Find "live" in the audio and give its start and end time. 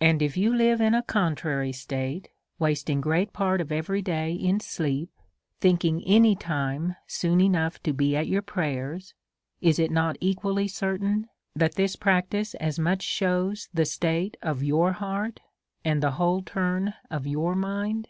0.54-0.80